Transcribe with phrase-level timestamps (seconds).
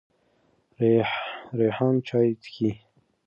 [1.57, 2.69] ریحانه چای څکې.